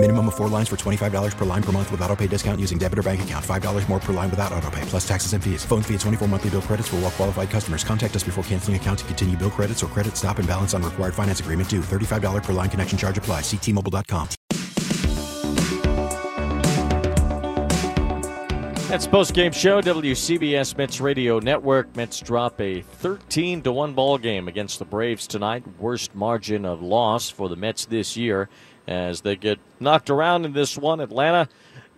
Minimum 0.00 0.28
of 0.28 0.36
four 0.36 0.46
lines 0.48 0.68
for 0.68 0.76
$25 0.76 1.36
per 1.36 1.44
line 1.44 1.62
per 1.62 1.72
month 1.72 1.90
with 1.90 2.00
auto 2.02 2.14
pay 2.14 2.28
discount 2.28 2.60
using 2.60 2.78
debit 2.78 3.00
or 3.00 3.02
bank 3.02 3.20
account. 3.22 3.44
$5 3.44 3.88
more 3.88 3.98
per 3.98 4.12
line 4.12 4.30
without 4.30 4.52
auto 4.52 4.70
pay, 4.70 4.82
plus 4.82 5.06
taxes 5.06 5.32
and 5.32 5.42
fees. 5.42 5.64
Phone 5.64 5.82
fee 5.82 5.94
at 5.94 6.00
24 6.00 6.28
monthly 6.28 6.50
bill 6.50 6.62
credits 6.62 6.86
for 6.86 6.96
all 6.96 7.02
well 7.02 7.10
qualified 7.10 7.50
customers. 7.50 7.82
Contact 7.82 8.14
us 8.14 8.22
before 8.22 8.44
canceling 8.44 8.76
account 8.76 9.00
to 9.00 9.04
continue 9.06 9.36
bill 9.36 9.50
credits 9.50 9.82
or 9.82 9.88
credit 9.88 10.16
stop 10.16 10.38
and 10.38 10.46
balance 10.46 10.72
on 10.72 10.84
required 10.84 11.14
finance 11.14 11.40
agreement 11.40 11.68
due. 11.68 11.80
$35 11.80 12.44
per 12.44 12.52
line 12.52 12.70
connection 12.70 12.96
charge 12.96 13.18
apply. 13.18 13.40
Ctmobile.com. 13.40 14.28
That's 18.88 19.06
post 19.06 19.34
game 19.34 19.52
show 19.52 19.82
WCBS 19.82 20.78
Mets 20.78 21.00
Radio 21.00 21.40
Network. 21.40 21.94
Mets 21.94 22.20
drop 22.20 22.58
a 22.60 22.80
13 22.80 23.62
to 23.62 23.72
one 23.72 23.94
ball 23.94 24.16
game 24.16 24.48
against 24.48 24.78
the 24.78 24.86
Braves 24.86 25.26
tonight. 25.26 25.64
Worst 25.78 26.14
margin 26.14 26.64
of 26.64 26.80
loss 26.80 27.28
for 27.28 27.50
the 27.50 27.56
Mets 27.56 27.84
this 27.84 28.16
year 28.16 28.48
as 28.88 29.20
they 29.20 29.36
get 29.36 29.58
knocked 29.78 30.10
around 30.10 30.46
in 30.46 30.54
this 30.54 30.76
one. 30.76 30.98
Atlanta 30.98 31.48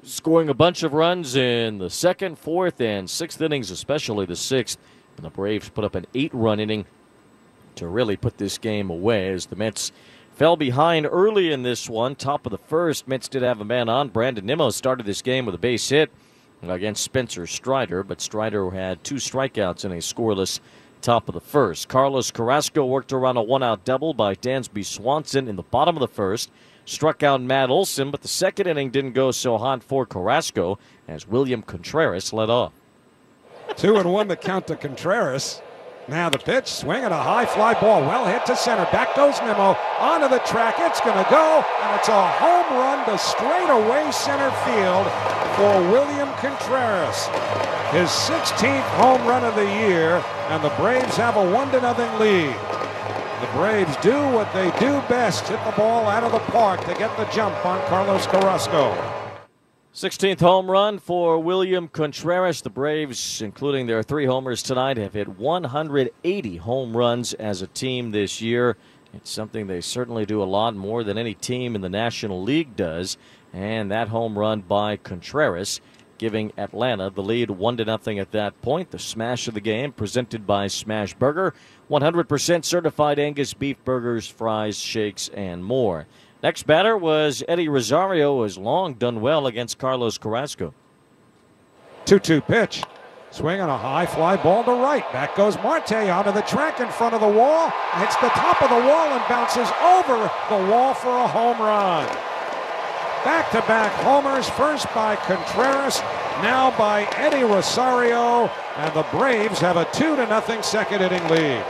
scoring 0.02 0.48
a 0.48 0.54
bunch 0.54 0.82
of 0.82 0.92
runs 0.92 1.36
in 1.36 1.78
the 1.78 1.88
second, 1.88 2.38
fourth, 2.38 2.80
and 2.80 3.08
sixth 3.08 3.40
innings, 3.40 3.70
especially 3.70 4.26
the 4.26 4.36
sixth. 4.36 4.78
And 5.16 5.24
the 5.24 5.30
Braves 5.30 5.68
put 5.68 5.84
up 5.84 5.94
an 5.94 6.06
eight 6.14 6.34
run 6.34 6.58
inning 6.58 6.84
to 7.76 7.86
really 7.86 8.16
put 8.16 8.38
this 8.38 8.58
game 8.58 8.90
away 8.90 9.28
as 9.28 9.46
the 9.46 9.56
Mets 9.56 9.92
fell 10.34 10.56
behind 10.56 11.06
early 11.10 11.52
in 11.52 11.62
this 11.62 11.88
one. 11.88 12.16
Top 12.16 12.44
of 12.44 12.50
the 12.50 12.58
first, 12.58 13.06
Mets 13.06 13.28
did 13.28 13.42
have 13.42 13.60
a 13.60 13.64
man 13.64 13.88
on. 13.88 14.08
Brandon 14.08 14.44
Nimmo 14.44 14.70
started 14.70 15.06
this 15.06 15.22
game 15.22 15.46
with 15.46 15.54
a 15.54 15.58
base 15.58 15.88
hit 15.88 16.10
against 16.62 17.04
Spencer 17.04 17.46
Strider, 17.46 18.02
but 18.02 18.20
Strider 18.20 18.70
had 18.70 19.02
two 19.04 19.14
strikeouts 19.16 19.84
in 19.84 19.92
a 19.92 19.96
scoreless 19.96 20.60
top 21.00 21.28
of 21.28 21.34
the 21.34 21.40
first. 21.40 21.88
Carlos 21.88 22.30
Carrasco 22.30 22.84
worked 22.84 23.12
around 23.12 23.36
a 23.36 23.42
one 23.42 23.62
out 23.62 23.84
double 23.84 24.12
by 24.12 24.34
Dansby 24.34 24.84
Swanson 24.84 25.48
in 25.48 25.56
the 25.56 25.62
bottom 25.62 25.96
of 25.96 26.00
the 26.00 26.08
first. 26.08 26.50
Struck 26.90 27.22
out 27.22 27.40
Matt 27.40 27.70
Olson, 27.70 28.10
but 28.10 28.22
the 28.22 28.26
second 28.26 28.66
inning 28.66 28.90
didn't 28.90 29.12
go 29.12 29.30
so 29.30 29.58
hot 29.58 29.84
for 29.84 30.04
Carrasco 30.04 30.76
as 31.06 31.24
William 31.24 31.62
Contreras 31.62 32.32
led 32.32 32.50
off. 32.50 32.72
Two 33.76 33.94
and 33.94 34.12
one 34.12 34.26
to 34.26 34.34
count 34.34 34.66
to 34.66 34.74
Contreras. 34.74 35.62
Now 36.08 36.30
the 36.30 36.38
pitch, 36.38 36.66
swing 36.66 37.04
and 37.04 37.14
a 37.14 37.22
high 37.22 37.46
fly 37.46 37.74
ball, 37.74 38.00
well 38.00 38.26
hit 38.26 38.44
to 38.46 38.56
center. 38.56 38.86
Back 38.90 39.14
goes 39.14 39.40
Nimmo 39.40 39.76
onto 40.00 40.26
the 40.28 40.40
track. 40.40 40.74
It's 40.78 41.00
going 41.00 41.16
to 41.16 41.30
go, 41.30 41.64
and 41.80 41.96
it's 41.96 42.08
a 42.08 42.26
home 42.26 42.76
run 42.76 43.06
to 43.06 43.16
straightaway 43.16 44.10
center 44.10 44.50
field 44.66 45.06
for 45.54 45.92
William 45.92 46.28
Contreras. 46.42 47.26
His 47.94 48.10
16th 48.10 48.82
home 48.98 49.24
run 49.28 49.44
of 49.44 49.54
the 49.54 49.62
year, 49.86 50.16
and 50.48 50.64
the 50.64 50.70
Braves 50.70 51.16
have 51.18 51.36
a 51.36 51.52
one 51.52 51.70
to 51.70 51.80
nothing 51.80 52.18
lead. 52.18 52.79
The 53.40 53.46
Braves 53.54 53.96
do 54.02 54.12
what 54.34 54.52
they 54.52 54.70
do 54.78 55.00
best: 55.08 55.48
hit 55.48 55.64
the 55.64 55.72
ball 55.72 56.06
out 56.06 56.22
of 56.22 56.32
the 56.32 56.38
park 56.52 56.80
to 56.80 56.94
get 56.94 57.16
the 57.16 57.24
jump 57.32 57.64
on 57.64 57.80
Carlos 57.88 58.26
Carrasco. 58.26 58.94
16th 59.94 60.40
home 60.40 60.70
run 60.70 60.98
for 60.98 61.38
William 61.38 61.88
Contreras. 61.88 62.60
The 62.60 62.68
Braves, 62.68 63.40
including 63.40 63.86
their 63.86 64.02
three 64.02 64.26
homers 64.26 64.62
tonight, 64.62 64.98
have 64.98 65.14
hit 65.14 65.26
180 65.26 66.56
home 66.58 66.94
runs 66.94 67.32
as 67.32 67.62
a 67.62 67.66
team 67.66 68.10
this 68.10 68.42
year. 68.42 68.76
It's 69.14 69.30
something 69.30 69.66
they 69.66 69.80
certainly 69.80 70.26
do 70.26 70.42
a 70.42 70.44
lot 70.44 70.76
more 70.76 71.02
than 71.02 71.16
any 71.16 71.32
team 71.32 71.74
in 71.74 71.80
the 71.80 71.88
National 71.88 72.42
League 72.42 72.76
does. 72.76 73.16
And 73.54 73.90
that 73.90 74.08
home 74.08 74.38
run 74.38 74.60
by 74.60 74.98
Contreras 74.98 75.80
giving 76.20 76.52
Atlanta 76.58 77.08
the 77.08 77.22
lead 77.22 77.50
1 77.50 77.78
to 77.78 77.84
nothing 77.86 78.18
at 78.18 78.30
that 78.30 78.60
point. 78.60 78.90
The 78.90 78.98
smash 78.98 79.48
of 79.48 79.54
the 79.54 79.60
game 79.60 79.90
presented 79.90 80.46
by 80.46 80.66
Smash 80.66 81.14
Burger. 81.14 81.54
100% 81.90 82.62
certified 82.62 83.18
Angus 83.18 83.54
beef 83.54 83.82
burgers, 83.86 84.28
fries, 84.28 84.78
shakes, 84.78 85.30
and 85.32 85.64
more. 85.64 86.06
Next 86.42 86.66
batter 86.66 86.94
was 86.94 87.42
Eddie 87.48 87.70
Rosario, 87.70 88.36
who 88.36 88.42
has 88.42 88.58
long 88.58 88.94
done 88.94 89.22
well 89.22 89.46
against 89.46 89.78
Carlos 89.78 90.18
Carrasco. 90.18 90.74
2 92.04 92.18
2 92.18 92.42
pitch. 92.42 92.82
Swing 93.30 93.62
on 93.62 93.70
a 93.70 93.78
high 93.78 94.04
fly 94.04 94.36
ball 94.36 94.62
to 94.64 94.72
right. 94.72 95.10
Back 95.14 95.36
goes 95.36 95.56
Marte 95.56 95.92
onto 95.92 96.32
the 96.32 96.42
track 96.42 96.80
in 96.80 96.88
front 96.88 97.14
of 97.14 97.22
the 97.22 97.28
wall. 97.28 97.70
Hits 97.94 98.16
the 98.16 98.28
top 98.28 98.60
of 98.60 98.68
the 98.68 98.86
wall 98.86 99.08
and 99.08 99.26
bounces 99.26 99.70
over 99.80 100.30
the 100.50 100.70
wall 100.70 100.92
for 100.92 101.16
a 101.16 101.26
home 101.26 101.58
run. 101.62 102.29
Back 103.24 103.50
to 103.50 103.60
back 103.68 103.92
homers, 104.02 104.48
first 104.48 104.86
by 104.94 105.14
Contreras, 105.14 106.00
now 106.40 106.74
by 106.78 107.02
Eddie 107.16 107.44
Rosario, 107.44 108.46
and 108.76 108.94
the 108.94 109.02
Braves 109.10 109.58
have 109.58 109.76
a 109.76 109.84
2 109.92 110.16
to 110.16 110.26
nothing 110.26 110.62
second 110.62 111.02
inning 111.02 111.28
lead. 111.28 111.62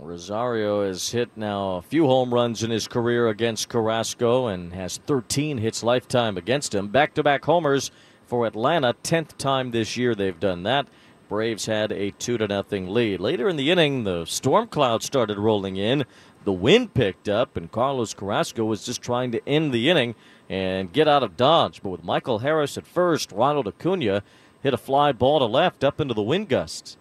Rosario 0.00 0.84
has 0.84 1.10
hit 1.10 1.30
now 1.36 1.76
a 1.76 1.82
few 1.82 2.06
home 2.06 2.34
runs 2.34 2.64
in 2.64 2.72
his 2.72 2.88
career 2.88 3.28
against 3.28 3.68
Carrasco 3.68 4.48
and 4.48 4.72
has 4.72 4.96
13 5.06 5.58
hits 5.58 5.84
lifetime 5.84 6.36
against 6.36 6.74
him. 6.74 6.88
Back 6.88 7.14
to 7.14 7.22
back 7.22 7.44
homers 7.44 7.92
for 8.26 8.44
Atlanta, 8.44 8.96
10th 9.04 9.36
time 9.36 9.70
this 9.70 9.96
year 9.96 10.16
they've 10.16 10.40
done 10.40 10.64
that. 10.64 10.88
Braves 11.28 11.66
had 11.66 11.92
a 11.92 12.10
2 12.10 12.38
to 12.38 12.48
nothing 12.48 12.90
lead. 12.90 13.20
Later 13.20 13.48
in 13.48 13.54
the 13.54 13.70
inning, 13.70 14.02
the 14.02 14.24
storm 14.24 14.66
cloud 14.66 15.04
started 15.04 15.38
rolling 15.38 15.76
in. 15.76 16.04
The 16.44 16.52
wind 16.52 16.92
picked 16.92 17.28
up, 17.28 17.56
and 17.56 17.70
Carlos 17.70 18.14
Carrasco 18.14 18.64
was 18.64 18.84
just 18.84 19.00
trying 19.00 19.30
to 19.32 19.48
end 19.48 19.72
the 19.72 19.88
inning 19.88 20.14
and 20.50 20.92
get 20.92 21.06
out 21.06 21.22
of 21.22 21.36
Dodge. 21.36 21.82
But 21.82 21.90
with 21.90 22.04
Michael 22.04 22.40
Harris 22.40 22.76
at 22.76 22.86
first, 22.86 23.30
Ronald 23.30 23.68
Acuna 23.68 24.22
hit 24.62 24.74
a 24.74 24.78
fly 24.78 25.12
ball 25.12 25.38
to 25.38 25.44
left 25.44 25.84
up 25.84 26.00
into 26.00 26.14
the 26.14 26.22
wind 26.22 26.48
gusts. 26.48 26.96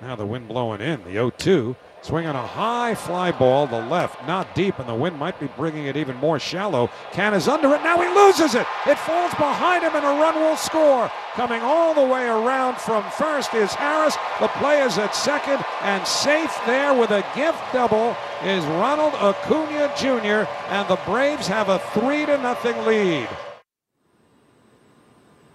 Now 0.00 0.16
the 0.16 0.24
wind 0.24 0.48
blowing 0.48 0.80
in, 0.80 1.02
the 1.02 1.12
0 1.12 1.30
2. 1.30 1.76
Swinging 2.02 2.30
a 2.30 2.46
high 2.46 2.94
fly 2.94 3.30
ball, 3.30 3.66
the 3.66 3.80
left, 3.80 4.26
not 4.26 4.54
deep, 4.54 4.78
and 4.78 4.88
the 4.88 4.94
wind 4.94 5.18
might 5.18 5.38
be 5.38 5.46
bringing 5.48 5.84
it 5.84 5.98
even 5.98 6.16
more 6.16 6.38
shallow. 6.38 6.88
Canha 7.12 7.36
is 7.36 7.46
under 7.46 7.74
it. 7.74 7.82
Now 7.82 8.00
he 8.00 8.08
loses 8.08 8.54
it. 8.54 8.66
It 8.86 8.98
falls 8.98 9.32
behind 9.34 9.84
him, 9.84 9.94
and 9.94 10.04
a 10.04 10.08
run 10.08 10.34
will 10.36 10.56
score. 10.56 11.10
Coming 11.34 11.60
all 11.60 11.92
the 11.92 12.02
way 12.02 12.26
around 12.26 12.78
from 12.78 13.04
first 13.10 13.52
is 13.52 13.74
Harris. 13.74 14.16
The 14.40 14.48
play 14.48 14.80
is 14.80 14.96
at 14.96 15.14
second, 15.14 15.62
and 15.82 16.06
safe 16.06 16.58
there 16.66 16.94
with 16.94 17.10
a 17.10 17.24
gift 17.36 17.60
double 17.74 18.16
is 18.44 18.64
Ronald 18.64 19.14
Acuna 19.14 19.92
Jr., 19.94 20.48
and 20.70 20.88
the 20.88 20.98
Braves 21.04 21.46
have 21.48 21.68
a 21.68 21.80
3 21.92 22.24
to 22.26 22.38
nothing 22.38 22.82
lead. 22.86 23.28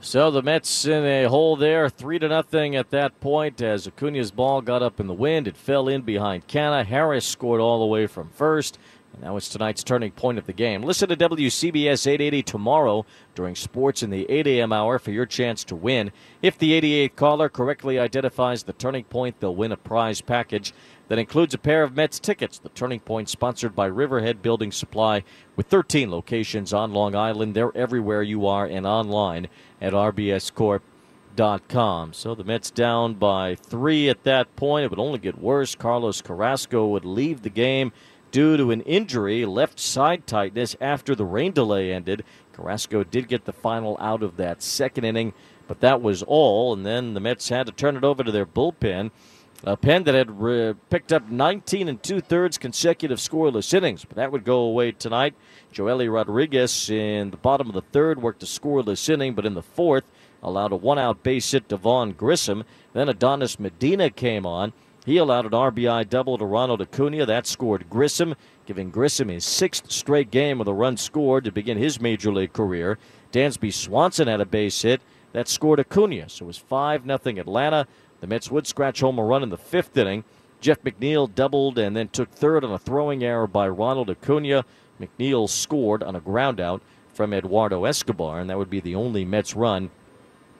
So 0.01 0.29
the 0.29 0.43
Mets 0.43 0.85
in 0.85 1.03
a 1.03 1.25
hole 1.25 1.55
there, 1.55 1.89
three 1.89 2.19
to 2.19 2.27
nothing 2.27 2.75
at 2.75 2.91
that 2.91 3.19
point. 3.19 3.61
As 3.61 3.87
Acuna's 3.87 4.31
ball 4.31 4.61
got 4.61 4.83
up 4.83 4.99
in 4.99 5.07
the 5.07 5.13
wind, 5.13 5.47
it 5.47 5.57
fell 5.57 5.87
in 5.87 6.01
behind 6.01 6.47
Canha. 6.47 6.85
Harris 6.85 7.25
scored 7.25 7.59
all 7.59 7.79
the 7.79 7.85
way 7.85 8.05
from 8.05 8.29
first, 8.29 8.77
and 9.13 9.23
that 9.23 9.33
was 9.33 9.49
tonight's 9.49 9.83
turning 9.83 10.11
point 10.11 10.37
of 10.37 10.45
the 10.45 10.53
game. 10.53 10.83
Listen 10.83 11.09
to 11.09 11.15
WCBS 11.15 12.05
880 12.05 12.43
tomorrow 12.43 13.05
during 13.33 13.55
sports 13.55 14.03
in 14.03 14.11
the 14.11 14.29
8 14.29 14.45
a.m. 14.45 14.71
hour 14.71 14.99
for 14.99 15.11
your 15.11 15.25
chance 15.25 15.63
to 15.63 15.75
win. 15.75 16.11
If 16.41 16.57
the 16.57 16.79
88th 16.79 17.15
caller 17.15 17.49
correctly 17.49 17.97
identifies 17.97 18.63
the 18.63 18.73
turning 18.73 19.05
point, 19.05 19.39
they'll 19.39 19.55
win 19.55 19.71
a 19.71 19.77
prize 19.77 20.21
package 20.21 20.71
that 21.07 21.19
includes 21.19 21.53
a 21.53 21.57
pair 21.57 21.83
of 21.83 21.95
Mets 21.95 22.19
tickets. 22.19 22.57
The 22.59 22.69
Turning 22.69 22.99
Point, 22.99 23.29
sponsored 23.29 23.75
by 23.75 23.85
Riverhead 23.85 24.41
Building 24.41 24.71
Supply, 24.71 25.23
with 25.55 25.67
13 25.67 26.09
locations 26.09 26.73
on 26.73 26.93
Long 26.93 27.15
Island. 27.15 27.53
They're 27.53 27.75
everywhere 27.75 28.23
you 28.23 28.47
are 28.47 28.65
and 28.65 28.87
online 28.87 29.47
at 29.81 29.93
rbscorp.com. 29.93 30.83
So 32.13 32.35
the 32.35 32.43
Mets 32.43 32.71
down 32.71 33.13
by 33.15 33.55
three 33.55 34.09
at 34.09 34.23
that 34.23 34.55
point. 34.55 34.85
It 34.85 34.89
would 34.89 34.99
only 34.99 35.19
get 35.19 35.39
worse. 35.39 35.75
Carlos 35.75 36.21
Carrasco 36.21 36.87
would 36.87 37.05
leave 37.05 37.41
the 37.43 37.49
game 37.49 37.91
due 38.31 38.57
to 38.57 38.71
an 38.71 38.81
injury, 38.81 39.45
left 39.45 39.79
side 39.79 40.27
tightness 40.27 40.75
after 40.81 41.15
the 41.15 41.23
rain 41.23 41.53
delay 41.53 41.93
ended. 41.93 42.23
Carrasco 42.51 43.03
did 43.03 43.27
get 43.27 43.45
the 43.45 43.53
final 43.53 43.95
out 43.99 44.23
of 44.23 44.37
that 44.37 44.61
second 44.61 45.05
inning, 45.05 45.33
but 45.67 45.79
that 45.79 46.01
was 46.01 46.23
all. 46.23 46.73
And 46.73 46.85
then 46.85 47.13
the 47.13 47.19
Mets 47.19 47.47
had 47.49 47.65
to 47.67 47.71
turn 47.71 47.95
it 47.95 48.03
over 48.03 48.23
to 48.23 48.31
their 48.31 48.45
bullpen. 48.45 49.11
A 49.63 49.77
pen 49.77 50.03
that 50.03 50.13
had 50.13 50.39
re- 50.39 50.75
picked 50.89 51.13
up 51.13 51.29
19 51.29 51.87
and 51.87 52.01
two 52.03 52.21
thirds 52.21 52.57
consecutive 52.57 53.19
scoreless 53.19 53.73
innings, 53.73 54.05
but 54.05 54.17
that 54.17 54.31
would 54.31 54.43
go 54.43 54.59
away 54.59 54.91
tonight. 54.91 55.33
Joely 55.73 56.11
Rodriguez 56.11 56.89
in 56.89 57.31
the 57.31 57.37
bottom 57.37 57.67
of 57.67 57.73
the 57.73 57.81
third 57.81 58.21
worked 58.21 58.43
a 58.43 58.45
scoreless 58.45 59.09
inning, 59.09 59.33
but 59.33 59.45
in 59.45 59.53
the 59.53 59.63
fourth 59.63 60.03
allowed 60.43 60.71
a 60.71 60.75
one 60.75 60.99
out 60.99 61.23
base 61.23 61.49
hit 61.51 61.69
to 61.69 61.77
Vaughn 61.77 62.11
Grissom. 62.11 62.63
Then 62.93 63.09
Adonis 63.09 63.59
Medina 63.59 64.09
came 64.09 64.45
on. 64.45 64.73
He 65.05 65.17
allowed 65.17 65.45
an 65.45 65.51
RBI 65.51 66.09
double 66.09 66.37
to 66.37 66.45
Ronald 66.45 66.81
Acuna. 66.81 67.25
That 67.25 67.47
scored 67.47 67.89
Grissom, 67.89 68.35
giving 68.65 68.89
Grissom 68.89 69.29
his 69.29 69.45
sixth 69.45 69.91
straight 69.91 70.31
game 70.31 70.57
with 70.59 70.67
a 70.67 70.73
run 70.73 70.97
scored 70.97 71.43
to 71.45 71.51
begin 71.51 71.77
his 71.77 72.01
major 72.01 72.31
league 72.31 72.53
career. 72.53 72.97
Dansby 73.31 73.73
Swanson 73.73 74.27
had 74.27 74.41
a 74.41 74.45
base 74.45 74.81
hit. 74.81 75.01
That 75.33 75.47
scored 75.47 75.79
Acuna. 75.79 76.29
So 76.29 76.45
it 76.45 76.47
was 76.47 76.57
5 76.57 77.03
0 77.03 77.19
Atlanta. 77.39 77.87
The 78.25 78.29
Mets 78.29 78.49
would 78.49 78.65
scratch 78.65 79.01
home 79.01 79.19
a 79.19 79.23
run 79.23 79.43
in 79.43 79.49
the 79.49 79.55
fifth 79.55 79.95
inning. 79.95 80.23
Jeff 80.59 80.81
McNeil 80.81 81.31
doubled 81.35 81.77
and 81.77 81.95
then 81.95 82.07
took 82.07 82.31
third 82.31 82.63
on 82.63 82.71
a 82.71 82.79
throwing 82.79 83.23
error 83.23 83.45
by 83.45 83.67
Ronald 83.67 84.09
Acuna. 84.09 84.65
McNeil 84.99 85.47
scored 85.47 86.01
on 86.01 86.15
a 86.15 86.19
groundout 86.19 86.81
from 87.13 87.33
Eduardo 87.33 87.85
Escobar, 87.85 88.39
and 88.39 88.49
that 88.49 88.57
would 88.57 88.71
be 88.71 88.79
the 88.79 88.95
only 88.95 89.25
Mets 89.25 89.55
run 89.55 89.91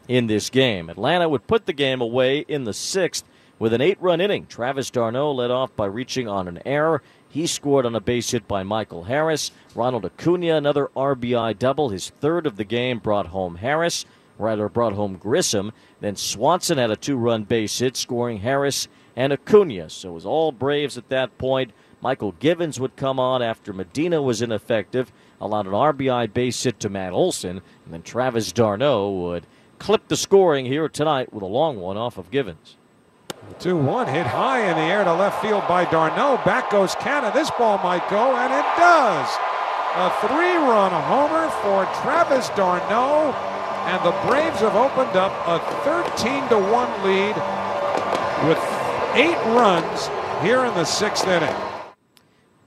in 0.08 0.28
this 0.28 0.52
game. 0.52 0.92
Atlanta 0.92 1.28
would 1.28 1.48
put 1.48 1.66
the 1.66 1.74
game 1.74 2.02
away 2.02 2.46
in 2.48 2.66
the 2.66 2.74
sixth 2.74 3.26
with 3.58 3.74
an 3.74 3.82
eight 3.82 4.00
run 4.00 4.22
inning. 4.22 4.46
Travis 4.46 4.92
d'Arnaud 4.92 5.32
led 5.32 5.50
off 5.50 5.76
by 5.76 5.88
reaching 5.88 6.28
on 6.28 6.48
an 6.48 6.62
error. 6.68 7.02
He 7.28 7.48
scored 7.48 7.88
on 7.88 7.96
a 7.96 8.00
base 8.00 8.30
hit 8.30 8.48
by 8.48 8.62
Michael 8.62 9.06
Harris. 9.06 9.50
Ronald 9.74 10.06
Acuna, 10.06 10.56
another 10.56 10.92
RBI 10.96 11.58
double, 11.58 11.90
his 11.90 12.12
third 12.12 12.46
of 12.46 12.58
the 12.58 12.64
game, 12.64 13.00
brought 13.00 13.26
home 13.26 13.56
Harris. 13.56 14.06
Rather, 14.38 14.70
brought 14.70 14.94
home 14.94 15.16
Grissom. 15.18 15.72
Then 16.02 16.16
Swanson 16.16 16.78
had 16.78 16.92
a 16.92 16.96
two 16.96 17.18
run 17.18 17.44
base 17.44 17.80
hit, 17.80 17.96
scoring 17.96 18.40
Harris 18.40 18.88
and 19.16 19.32
Acuna. 19.32 19.90
So 19.90 20.10
it 20.10 20.14
was 20.14 20.26
all 20.26 20.52
Braves 20.52 20.98
at 20.98 21.10
that 21.10 21.38
point. 21.38 21.72
Mychal 22.04 22.38
Givens 22.38 22.80
would 22.80 22.96
come 22.96 23.20
on 23.20 23.42
after 23.42 23.74
Medina 23.74 24.22
was 24.22 24.42
ineffective, 24.42 25.12
allowed 25.42 25.66
an 25.66 25.72
RBI 25.72 26.34
base 26.34 26.62
hit 26.62 26.80
to 26.82 26.90
Matt 26.90 27.14
Olson, 27.14 27.62
and 27.84 27.94
then 27.94 28.04
Travis 28.04 28.52
d'Arnaud 28.52 29.12
would 29.12 29.48
clip 29.80 30.08
the 30.08 30.18
scoring 30.18 30.66
here 30.66 30.88
tonight 30.88 31.34
with 31.34 31.42
a 31.42 31.48
long 31.48 31.80
one 31.80 31.98
off 31.98 32.18
of 32.18 32.30
Givens. 32.30 32.78
2 33.60 33.78
1 33.78 34.08
hit 34.08 34.26
high 34.26 34.70
in 34.70 34.76
the 34.76 34.82
air 34.82 35.04
to 35.04 35.14
left 35.14 35.42
field 35.42 35.64
by 35.68 35.86
d'Arnaud. 35.86 36.42
Back 36.46 36.70
goes 36.70 36.96
Canha. 36.96 37.34
This 37.34 37.52
ball 37.52 37.78
might 37.80 38.08
go, 38.10 38.36
and 38.36 38.52
it 38.54 38.66
does. 38.78 39.30
A 39.96 40.10
three 40.20 40.56
run 40.58 40.92
homer 40.92 41.50
for 41.62 41.86
Travis 42.02 42.50
d'Arnaud, 42.50 43.34
and 43.86 44.04
the 44.04 44.12
Braves 44.28 44.60
have 44.62 44.76
opened 44.76 45.16
up 45.16 45.32
a 45.48 45.60
13 45.84 46.50
to 46.50 46.58
1 46.58 47.04
lead 47.04 47.36
with 48.48 48.58
eight 49.16 49.38
runs 49.56 50.08
here 50.44 50.66
in 50.66 50.74
the 50.74 50.86
sixth 50.86 51.28
inning. 51.28 51.56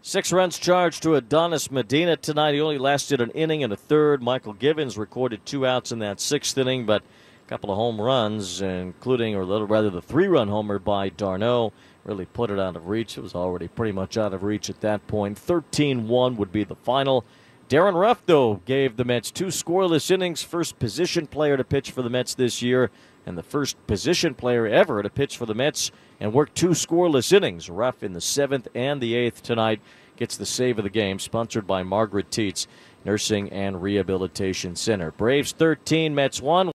Six 0.00 0.32
runs 0.32 0.58
charged 0.58 1.02
to 1.02 1.16
Adonis 1.16 1.70
Medina 1.70 2.16
tonight. 2.16 2.54
He 2.54 2.60
only 2.60 2.78
lasted 2.78 3.20
an 3.20 3.30
inning 3.32 3.62
and 3.62 3.72
a 3.72 3.76
third. 3.76 4.22
Mychal 4.22 4.58
Givens 4.58 4.96
recorded 4.96 5.44
two 5.44 5.66
outs 5.66 5.92
in 5.92 5.98
that 5.98 6.20
sixth 6.20 6.56
inning, 6.56 6.86
but 6.86 7.02
a 7.02 7.48
couple 7.48 7.70
of 7.70 7.76
home 7.76 8.00
runs, 8.00 8.62
including, 8.62 9.34
or 9.34 9.44
rather, 9.44 9.90
the 9.90 10.00
three 10.00 10.28
run 10.28 10.48
homer 10.48 10.78
by 10.78 11.08
d'Arnaud 11.10 11.72
really 12.04 12.24
put 12.26 12.50
it 12.50 12.58
out 12.58 12.76
of 12.76 12.88
reach. 12.88 13.18
It 13.18 13.22
was 13.22 13.34
already 13.34 13.68
pretty 13.68 13.92
much 13.92 14.16
out 14.16 14.32
of 14.32 14.44
reach 14.44 14.70
at 14.70 14.80
that 14.80 15.06
point. 15.08 15.38
13 15.38 16.08
1 16.08 16.36
would 16.36 16.52
be 16.52 16.64
the 16.64 16.76
final. 16.76 17.24
Darin 17.68 17.96
Ruf, 17.96 18.22
though, 18.24 18.62
gave 18.64 18.96
the 18.96 19.04
Mets 19.04 19.30
two 19.30 19.48
scoreless 19.48 20.10
innings, 20.10 20.42
first 20.42 20.78
position 20.78 21.26
player 21.26 21.54
to 21.54 21.64
pitch 21.64 21.90
for 21.90 22.00
the 22.00 22.08
Mets 22.08 22.34
this 22.34 22.62
year, 22.62 22.90
and 23.26 23.36
the 23.36 23.42
first 23.42 23.76
position 23.86 24.34
player 24.34 24.66
ever 24.66 25.02
to 25.02 25.10
pitch 25.10 25.36
for 25.36 25.44
the 25.44 25.54
Mets 25.54 25.90
and 26.18 26.32
work 26.32 26.54
two 26.54 26.70
scoreless 26.70 27.30
innings. 27.30 27.68
Ruf 27.68 28.02
in 28.02 28.14
the 28.14 28.22
seventh 28.22 28.68
and 28.74 29.02
the 29.02 29.14
eighth 29.14 29.42
tonight 29.42 29.82
gets 30.16 30.38
the 30.38 30.46
save 30.46 30.78
of 30.78 30.84
the 30.84 30.90
game, 30.90 31.18
sponsored 31.18 31.66
by 31.66 31.82
Margaret 31.82 32.30
Tietz 32.30 32.66
Nursing 33.04 33.50
and 33.50 33.82
Rehabilitation 33.82 34.74
Center. 34.74 35.10
Braves 35.10 35.52
13, 35.52 36.14
Mets 36.14 36.40
1. 36.40 36.70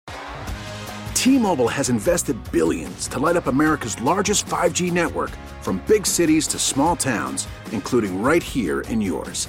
T-Mobile 1.13 1.69
has 1.69 1.91
invested 1.91 2.51
billions 2.51 3.09
to 3.09 3.19
light 3.19 3.37
up 3.37 3.47
America's 3.47 4.01
largest 4.01 4.47
5G 4.47 4.91
network 4.91 5.31
from 5.61 5.83
big 5.87 6.07
cities 6.07 6.47
to 6.47 6.59
small 6.59 6.97
towns, 6.97 7.47
including 7.73 8.23
right 8.23 8.43
here 8.43 8.81
in 8.83 9.03
yours. 9.03 9.49